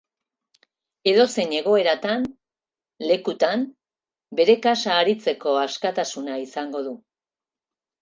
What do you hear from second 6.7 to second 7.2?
du.